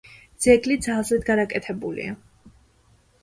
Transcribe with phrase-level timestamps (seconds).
[0.43, 2.17] ძეგლი ძალზედ გადაკეთებულია.